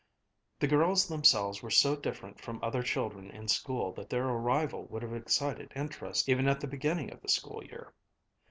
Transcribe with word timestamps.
The 0.59 0.65
girls 0.67 1.07
themselves 1.07 1.61
were 1.61 1.69
so 1.69 1.95
different 1.95 2.41
from 2.41 2.59
other 2.63 2.81
children 2.81 3.29
in 3.29 3.47
school 3.47 3.91
that 3.93 4.09
their 4.09 4.25
arrival 4.27 4.85
would 4.87 5.03
have 5.03 5.13
excited 5.13 5.71
interest 5.75 6.27
even 6.27 6.47
at 6.47 6.59
the 6.59 6.65
beginning 6.67 7.13
of 7.13 7.21
the 7.21 7.29
school 7.29 7.63
year. 7.63 7.93